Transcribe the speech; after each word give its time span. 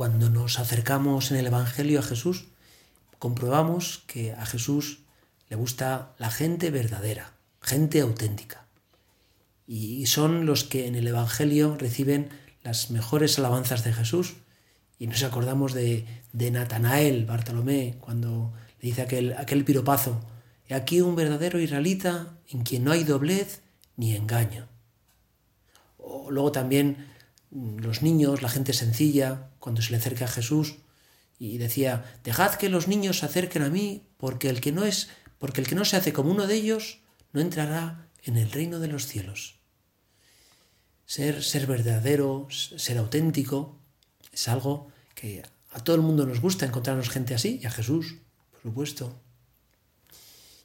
cuando 0.00 0.30
nos 0.30 0.58
acercamos 0.58 1.30
en 1.30 1.36
el 1.36 1.48
Evangelio 1.48 1.98
a 1.98 2.02
Jesús, 2.02 2.46
comprobamos 3.18 4.02
que 4.06 4.32
a 4.32 4.46
Jesús 4.46 5.00
le 5.50 5.56
gusta 5.56 6.14
la 6.16 6.30
gente 6.30 6.70
verdadera, 6.70 7.34
gente 7.60 8.00
auténtica. 8.00 8.64
Y 9.66 10.06
son 10.06 10.46
los 10.46 10.64
que 10.64 10.86
en 10.86 10.94
el 10.94 11.06
Evangelio 11.06 11.76
reciben 11.78 12.30
las 12.62 12.90
mejores 12.90 13.38
alabanzas 13.38 13.84
de 13.84 13.92
Jesús. 13.92 14.36
Y 14.98 15.06
nos 15.06 15.22
acordamos 15.22 15.74
de, 15.74 16.06
de 16.32 16.50
Natanael, 16.50 17.26
Bartolomé, 17.26 17.98
cuando 18.00 18.54
le 18.80 18.88
dice 18.88 19.02
aquel, 19.02 19.34
aquel 19.36 19.66
piropazo, 19.66 20.18
He 20.66 20.72
aquí 20.72 21.02
un 21.02 21.14
verdadero 21.14 21.60
israelita 21.60 22.38
en 22.48 22.62
quien 22.62 22.84
no 22.84 22.92
hay 22.92 23.04
doblez 23.04 23.60
ni 23.98 24.16
engaño. 24.16 24.66
O 25.98 26.30
luego 26.30 26.52
también 26.52 27.10
los 27.50 28.02
niños, 28.02 28.42
la 28.42 28.48
gente 28.48 28.72
sencilla, 28.72 29.50
cuando 29.58 29.82
se 29.82 29.90
le 29.90 29.96
acerca 29.96 30.26
a 30.26 30.28
Jesús, 30.28 30.76
y 31.38 31.58
decía, 31.58 32.04
dejad 32.22 32.54
que 32.54 32.68
los 32.68 32.86
niños 32.86 33.18
se 33.18 33.26
acerquen 33.26 33.62
a 33.62 33.70
mí, 33.70 34.06
porque 34.18 34.48
el 34.50 34.60
que 34.60 34.72
no 34.72 34.84
es, 34.84 35.08
porque 35.38 35.60
el 35.60 35.66
que 35.66 35.74
no 35.74 35.84
se 35.84 35.96
hace 35.96 36.12
como 36.12 36.30
uno 36.30 36.46
de 36.46 36.54
ellos, 36.54 37.00
no 37.32 37.40
entrará 37.40 38.08
en 38.22 38.36
el 38.36 38.50
reino 38.50 38.78
de 38.78 38.88
los 38.88 39.06
cielos. 39.06 39.58
Ser, 41.06 41.42
ser 41.42 41.66
verdadero, 41.66 42.46
ser 42.50 42.98
auténtico, 42.98 43.80
es 44.32 44.48
algo 44.48 44.92
que 45.14 45.42
a 45.70 45.80
todo 45.82 45.96
el 45.96 46.02
mundo 46.02 46.26
nos 46.26 46.40
gusta 46.40 46.66
encontrarnos 46.66 47.10
gente 47.10 47.34
así, 47.34 47.58
y 47.62 47.66
a 47.66 47.70
Jesús, 47.70 48.16
por 48.50 48.62
supuesto. 48.62 49.20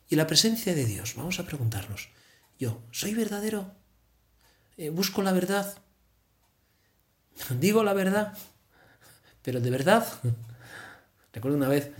Y 0.07 0.17
la 0.17 0.27
presencia 0.27 0.75
de 0.75 0.85
Dios, 0.85 1.15
vamos 1.15 1.39
a 1.39 1.45
preguntarnos, 1.45 2.09
yo, 2.59 2.83
¿soy 2.91 3.13
verdadero? 3.13 3.75
Eh, 4.77 4.89
¿Busco 4.89 5.21
la 5.21 5.31
verdad? 5.31 5.84
¿Digo 7.59 7.83
la 7.83 7.93
verdad? 7.93 8.37
¿Pero 9.41 9.59
de 9.59 9.69
verdad? 9.69 10.07
Recuerdo 11.33 11.57
una 11.57 11.67
vez, 11.67 11.91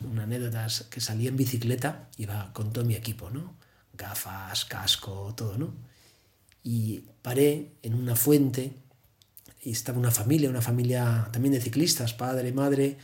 una 0.00 0.24
anécdota, 0.24 0.66
que 0.90 1.00
salí 1.00 1.26
en 1.26 1.36
bicicleta, 1.36 2.08
iba 2.18 2.52
con 2.52 2.72
todo 2.72 2.84
mi 2.84 2.94
equipo, 2.94 3.30
¿no? 3.30 3.56
Gafas, 3.94 4.64
casco, 4.66 5.34
todo, 5.34 5.58
¿no? 5.58 5.74
Y 6.62 7.00
paré 7.22 7.72
en 7.82 7.94
una 7.94 8.14
fuente 8.14 8.76
y 9.62 9.70
estaba 9.70 9.98
una 9.98 10.10
familia, 10.10 10.50
una 10.50 10.60
familia 10.60 11.28
también 11.32 11.54
de 11.54 11.60
ciclistas, 11.60 12.14
padre, 12.14 12.52
madre, 12.52 12.98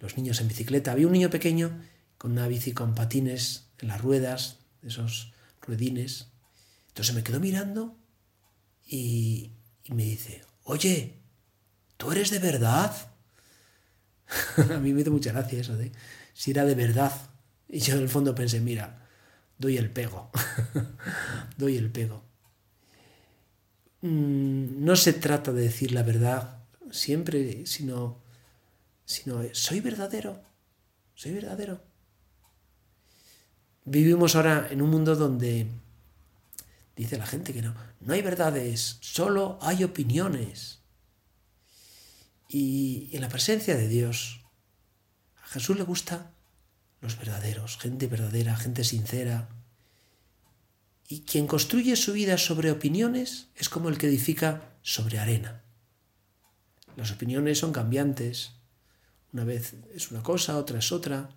los 0.00 0.16
niños 0.16 0.40
en 0.40 0.48
bicicleta. 0.48 0.92
Había 0.92 1.06
un 1.06 1.12
niño 1.12 1.30
pequeño 1.30 1.80
con 2.18 2.32
una 2.32 2.48
bici 2.48 2.72
con 2.72 2.94
patines 2.94 3.68
en 3.78 3.88
las 3.88 4.00
ruedas, 4.00 4.58
esos 4.82 5.32
ruedines. 5.60 6.28
Entonces 6.88 7.14
me 7.14 7.22
quedó 7.22 7.40
mirando 7.40 7.96
y, 8.86 9.52
y 9.84 9.92
me 9.92 10.04
dice, 10.04 10.44
oye, 10.64 11.25
¿tú 11.96 12.12
eres 12.12 12.30
de 12.30 12.38
verdad? 12.38 12.94
a 14.74 14.78
mí 14.78 14.92
me 14.92 15.02
hizo 15.02 15.10
mucha 15.10 15.32
gracia 15.32 15.60
eso 15.60 15.76
de 15.76 15.92
si 16.34 16.50
era 16.50 16.64
de 16.64 16.74
verdad. 16.74 17.12
Y 17.68 17.80
yo 17.80 17.94
en 17.94 18.02
el 18.02 18.08
fondo 18.08 18.34
pensé, 18.34 18.60
mira, 18.60 19.06
doy 19.58 19.76
el 19.76 19.90
pego, 19.90 20.30
doy 21.56 21.76
el 21.76 21.90
pego. 21.90 22.22
Mm, 24.02 24.84
no 24.84 24.94
se 24.96 25.12
trata 25.14 25.52
de 25.52 25.62
decir 25.62 25.92
la 25.92 26.02
verdad 26.02 26.58
siempre, 26.90 27.66
sino, 27.66 28.20
sino 29.04 29.42
soy 29.52 29.80
verdadero, 29.80 30.42
soy 31.14 31.32
verdadero. 31.32 31.82
Vivimos 33.84 34.36
ahora 34.36 34.68
en 34.70 34.82
un 34.82 34.90
mundo 34.90 35.14
donde 35.14 35.66
dice 36.96 37.18
la 37.18 37.26
gente 37.26 37.52
que 37.52 37.62
no, 37.62 37.74
no 38.00 38.12
hay 38.12 38.22
verdades, 38.22 38.98
solo 39.00 39.58
hay 39.62 39.84
opiniones. 39.84 40.75
Y 42.48 43.10
en 43.12 43.22
la 43.22 43.28
presencia 43.28 43.76
de 43.76 43.88
Dios, 43.88 44.40
a 45.42 45.48
Jesús 45.48 45.76
le 45.76 45.82
gusta 45.82 46.32
los 47.00 47.18
verdaderos, 47.18 47.78
gente 47.78 48.06
verdadera, 48.06 48.56
gente 48.56 48.84
sincera. 48.84 49.48
Y 51.08 51.20
quien 51.20 51.46
construye 51.46 51.96
su 51.96 52.12
vida 52.12 52.38
sobre 52.38 52.70
opiniones 52.70 53.48
es 53.54 53.68
como 53.68 53.88
el 53.88 53.98
que 53.98 54.08
edifica 54.08 54.74
sobre 54.82 55.18
arena. 55.18 55.62
Las 56.96 57.12
opiniones 57.12 57.58
son 57.58 57.72
cambiantes. 57.72 58.52
Una 59.32 59.44
vez 59.44 59.74
es 59.94 60.10
una 60.10 60.22
cosa, 60.22 60.56
otra 60.56 60.78
es 60.78 60.90
otra. 60.92 61.30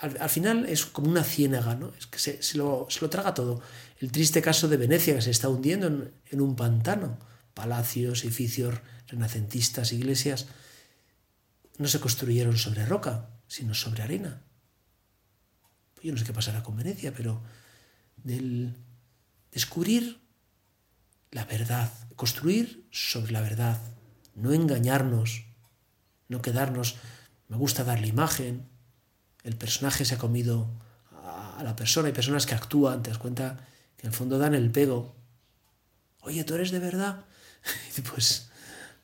Al, 0.00 0.28
final 0.28 0.66
es 0.66 0.84
como 0.84 1.08
una 1.08 1.24
ciénaga, 1.24 1.74
¿no? 1.74 1.92
Es 1.98 2.06
que 2.06 2.18
se, 2.18 2.58
lo, 2.58 2.86
traga 3.10 3.32
todo. 3.32 3.62
El 3.98 4.12
triste 4.12 4.42
caso 4.42 4.68
de 4.68 4.76
Venecia, 4.76 5.14
que 5.14 5.22
se 5.22 5.30
está 5.30 5.48
hundiendo 5.48 5.86
en 5.86 6.40
un 6.40 6.56
pantano. 6.56 7.18
Palacios, 7.56 8.22
edificios 8.22 8.74
renacentistas, 9.08 9.92
iglesias, 9.92 10.46
no 11.78 11.88
se 11.88 12.00
construyeron 12.00 12.58
sobre 12.58 12.84
roca, 12.84 13.30
sino 13.48 13.72
sobre 13.72 14.02
arena. 14.02 14.42
Yo 16.02 16.12
no 16.12 16.18
sé 16.18 16.24
qué 16.26 16.34
pasará 16.34 16.62
con 16.62 16.76
Venecia, 16.76 17.14
pero 17.14 17.40
del 18.18 18.76
descubrir 19.52 20.20
la 21.30 21.46
verdad, 21.46 21.90
construir 22.14 22.86
sobre 22.90 23.32
la 23.32 23.40
verdad, 23.40 23.80
no 24.34 24.52
engañarnos, 24.52 25.46
no 26.28 26.42
quedarnos, 26.42 26.96
me 27.48 27.56
gusta 27.56 27.84
darle 27.84 28.08
imagen, 28.08 28.68
el 29.44 29.56
personaje 29.56 30.04
se 30.04 30.16
ha 30.16 30.18
comido 30.18 30.68
a 31.56 31.62
la 31.64 31.74
persona, 31.74 32.08
hay 32.08 32.12
personas 32.12 32.44
que 32.44 32.54
actúan, 32.54 33.02
te 33.02 33.08
das 33.08 33.18
cuenta 33.18 33.66
que 33.96 34.06
en 34.06 34.12
el 34.12 34.14
fondo 34.14 34.38
dan 34.38 34.54
el 34.54 34.70
pego. 34.70 35.16
Oye, 36.20 36.44
¿tú 36.44 36.54
eres 36.54 36.70
de 36.70 36.80
verdad? 36.80 37.24
Pues 38.12 38.50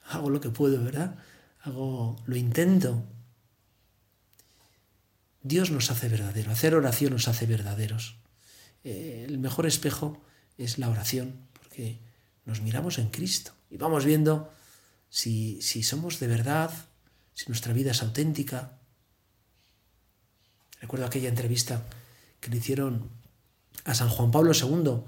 hago 0.05 0.31
lo 0.31 0.41
que 0.41 0.50
puedo, 0.50 0.83
¿verdad? 0.83 1.17
Hago, 1.62 2.17
lo 2.27 2.37
intento. 2.37 3.05
Dios 5.43 5.71
nos 5.71 5.91
hace 5.91 6.09
verdadero, 6.09 6.53
hacer 6.53 6.75
oración 6.75 7.12
nos 7.12 7.28
hace 7.28 7.47
verdaderos. 7.47 8.17
Eh, 8.84 9.25
el 9.28 9.39
mejor 9.39 9.67
espejo 9.67 10.23
es 10.56 10.78
la 10.78 10.89
oración, 10.89 11.49
porque 11.53 12.00
nos 12.45 12.61
miramos 12.61 12.99
en 12.99 13.09
Cristo 13.09 13.53
y 13.71 13.77
vamos 13.77 14.05
viendo 14.05 14.53
si, 15.09 15.61
si 15.62 15.83
somos 15.83 16.21
de 16.21 16.29
verdad, 16.29 16.73
si 17.34 17.47
nuestra 17.49 17.73
vida 17.73 17.91
es 17.91 18.03
auténtica. 18.03 18.79
Recuerdo 20.81 21.06
aquella 21.06 21.29
entrevista 21.29 21.87
que 22.41 22.50
le 22.50 22.59
hicieron 22.59 23.11
a 23.84 23.94
San 23.94 24.09
Juan 24.09 24.31
Pablo 24.31 24.53
II. 24.53 25.03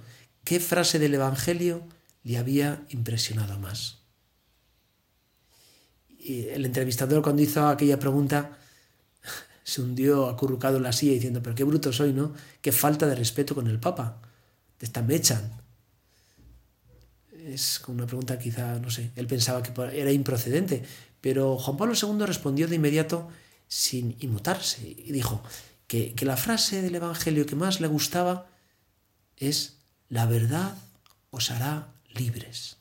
¿Qué 0.44 0.60
frase 0.60 0.98
del 0.98 1.14
Evangelio 1.14 1.86
le 2.24 2.38
había 2.38 2.84
impresionado 2.88 3.58
más? 3.58 3.98
Y 6.18 6.48
el 6.48 6.64
entrevistador 6.64 7.22
cuando 7.22 7.42
hizo 7.42 7.68
aquella 7.68 7.98
pregunta 7.98 8.58
se 9.62 9.82
hundió 9.82 10.28
acurrucado 10.28 10.78
en 10.78 10.82
la 10.82 10.92
silla 10.92 11.12
diciendo, 11.12 11.42
pero 11.42 11.54
qué 11.54 11.64
bruto 11.64 11.92
soy, 11.92 12.12
¿no? 12.12 12.32
Qué 12.62 12.72
falta 12.72 13.06
de 13.06 13.14
respeto 13.14 13.54
con 13.54 13.68
el 13.68 13.78
Papa. 13.78 14.22
De 14.78 14.86
esta 14.86 15.02
me 15.02 15.14
echan. 15.14 15.52
Es 17.30 17.82
una 17.88 18.06
pregunta 18.06 18.38
quizá, 18.38 18.78
no 18.78 18.90
sé, 18.90 19.10
él 19.16 19.26
pensaba 19.26 19.62
que 19.62 19.72
era 20.00 20.10
improcedente, 20.10 20.82
pero 21.20 21.58
Juan 21.58 21.76
Pablo 21.76 21.94
II 21.94 22.24
respondió 22.24 22.66
de 22.66 22.76
inmediato 22.76 23.28
sin 23.68 24.16
inmutarse 24.20 24.88
y 24.88 25.12
dijo 25.12 25.42
que, 25.86 26.14
que 26.14 26.24
la 26.24 26.38
frase 26.38 26.80
del 26.80 26.94
Evangelio 26.94 27.44
que 27.44 27.54
más 27.54 27.82
le 27.82 27.86
gustaba 27.86 28.48
es, 29.36 29.76
la 30.08 30.24
verdad 30.24 30.74
os 31.30 31.50
hará 31.50 31.93
libres. 32.18 32.78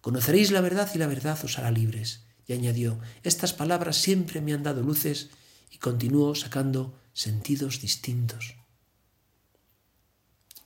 Conoceréis 0.00 0.50
la 0.50 0.60
verdad 0.60 0.90
y 0.94 0.98
la 0.98 1.06
verdad 1.06 1.38
os 1.44 1.58
hará 1.58 1.70
libres. 1.70 2.24
Y 2.46 2.52
añadió, 2.52 2.98
estas 3.22 3.52
palabras 3.52 3.96
siempre 3.96 4.40
me 4.40 4.52
han 4.52 4.62
dado 4.62 4.82
luces 4.82 5.30
y 5.70 5.78
continúo 5.78 6.34
sacando 6.34 6.98
sentidos 7.12 7.80
distintos. 7.80 8.56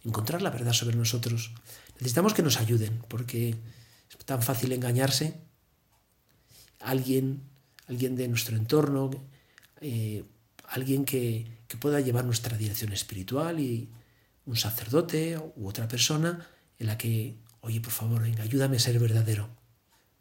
Encontrar 0.05 0.41
la 0.43 0.51
verdad 0.51 0.73
sobre 0.73 0.97
nosotros. 0.97 1.53
Necesitamos 1.95 2.35
que 2.35 2.43
nos 2.43 2.59
ayuden, 2.59 3.03
porque 3.09 3.57
es 4.09 4.25
tan 4.25 4.43
fácil 4.43 4.73
engañarse. 4.73 5.41
Alguien, 6.81 7.43
alguien 7.87 8.15
de 8.15 8.29
nuestro 8.29 8.57
entorno, 8.57 9.11
eh, 9.81 10.25
alguien 10.69 11.05
que, 11.05 11.47
que 11.67 11.77
pueda 11.77 12.01
llevar 12.01 12.25
nuestra 12.25 12.57
dirección 12.57 12.93
espiritual 12.93 13.61
y 13.61 13.89
un 14.47 14.57
sacerdote 14.57 15.39
u 15.57 15.69
otra 15.69 15.89
persona 15.89 16.47
en 16.79 16.87
la 16.87 16.99
que 16.99 17.39
oye, 17.65 17.81
por 17.81 17.93
favor, 17.93 18.23
venga, 18.23 18.43
ayúdame 18.43 18.77
a 18.77 18.81
ser 18.81 18.99
verdadero. 18.99 19.49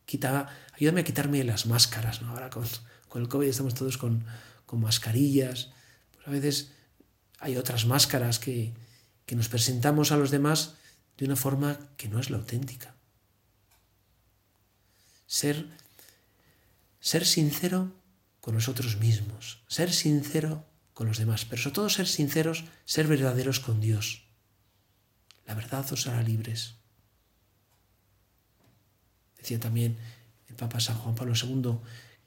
Quita, 0.06 0.48
ayúdame 0.74 1.02
a 1.02 1.04
quitarme 1.04 1.44
las 1.44 1.66
máscaras, 1.66 2.22
¿no? 2.22 2.30
Ahora 2.30 2.50
con, 2.50 2.64
el 3.16 3.28
COVID 3.28 3.48
estamos 3.48 3.74
todos 3.74 3.98
con, 3.98 4.26
mascarillas. 4.74 5.70
Pues 6.14 6.28
a 6.28 6.32
veces 6.32 6.72
hay 7.38 7.58
otras 7.58 7.86
máscaras 7.86 8.40
que, 8.40 8.74
que 9.28 9.36
nos 9.36 9.48
presentamos 9.48 10.12
a 10.12 10.18
los 10.18 10.32
demás 10.32 10.76
de 11.18 11.26
una 11.26 11.36
forma 11.36 11.78
que 11.96 12.08
no 12.08 12.20
es 12.20 12.32
la 12.32 12.38
auténtica. 12.38 12.96
Ser, 15.28 15.68
ser 17.00 17.26
sincero 17.26 17.92
con 18.42 18.56
nosotros 18.56 18.98
mismos, 18.98 19.64
ser 19.68 19.94
sincero 19.94 20.66
con 20.94 21.08
los 21.08 21.18
demás, 21.18 21.46
pero 21.46 21.62
sobre 21.62 21.76
todo 21.76 21.90
ser 21.90 22.08
sinceros, 22.08 22.66
ser 22.86 23.08
verdaderos 23.08 23.60
con 23.60 23.82
Dios. 23.82 24.24
La 25.46 25.56
verdad 25.56 25.86
os 25.92 26.08
hará 26.08 26.22
libres. 26.22 26.76
Decía 29.38 29.60
también 29.60 29.98
el 30.48 30.56
Papa 30.56 30.80
San 30.80 30.98
Juan 30.98 31.16
Pablo 31.16 31.34
II 31.36 31.80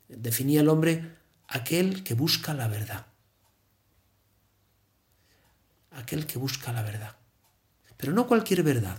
definía 0.09 0.61
el 0.61 0.69
hombre 0.69 1.17
aquel 1.49 2.03
que 2.03 2.15
busca 2.15 2.55
la 2.55 2.69
verdad. 2.69 3.07
Aquel 5.93 6.27
que 6.27 6.39
busca 6.39 6.73
la 6.73 6.83
verdad. 6.83 7.17
Pero 7.97 8.13
no 8.13 8.27
cualquier 8.27 8.63
verdad, 8.63 8.99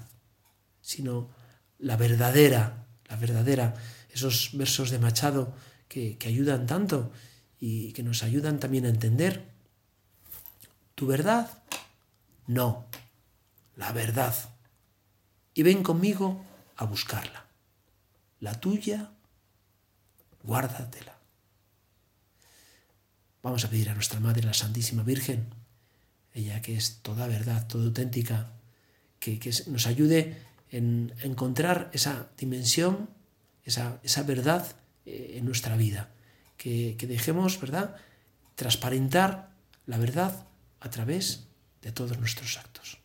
sino 0.82 1.30
la 1.78 1.98
verdadera, 1.98 2.88
la 3.08 3.16
verdadera, 3.18 3.76
esos 4.10 4.52
versos 4.54 4.90
de 4.90 4.98
Machado 4.98 5.54
que, 5.88 6.18
que 6.18 6.28
ayudan 6.28 6.66
tanto 6.66 7.12
y 7.60 7.94
que 7.94 8.02
nos 8.02 8.24
ayudan 8.24 8.60
también 8.60 8.86
a 8.86 8.90
entender. 8.90 9.57
¿Tu 10.98 11.06
verdad? 11.06 11.48
No, 12.48 12.88
la 13.76 13.92
verdad. 13.92 14.34
Y 15.54 15.62
ven 15.62 15.84
conmigo 15.84 16.44
a 16.76 16.86
buscarla. 16.86 17.46
La 18.40 18.60
tuya, 18.60 19.12
guárdatela. 20.42 21.16
Vamos 23.44 23.64
a 23.64 23.70
pedir 23.70 23.92
a 23.92 23.94
nuestra 23.94 24.20
Madre, 24.20 24.42
la 24.42 24.56
Santísima 24.56 25.04
Virgen, 25.04 25.54
ella 26.34 26.64
que 26.64 26.76
es 26.76 26.98
toda 27.04 27.28
verdad, 27.28 27.68
toda 27.68 27.86
auténtica, 27.86 28.54
que, 29.20 29.40
nos 29.68 29.86
ayude 29.86 30.36
en 30.72 31.14
encontrar 31.22 31.92
esa 31.94 32.28
dimensión, 32.40 33.08
esa, 33.66 34.00
verdad 34.24 34.66
eh, 35.06 35.36
en 35.36 35.46
nuestra 35.46 35.78
vida. 35.78 36.10
Que, 36.58 36.96
que 36.98 37.06
dejemos, 37.06 37.62
¿verdad?, 37.62 37.98
transparentar 38.56 39.52
la 39.86 40.00
verdad 40.00 40.47
a 40.80 40.90
través 40.90 41.48
de 41.82 41.92
todos 41.92 42.18
nuestros 42.18 42.58
actos. 42.58 42.98